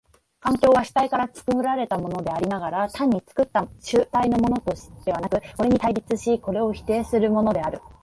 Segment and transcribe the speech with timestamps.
[0.39, 4.59] 環境は主体から作られたものでありながら、単に作った主体のもの
[5.05, 7.79] ではなく、これに対立しこれを否定するものである。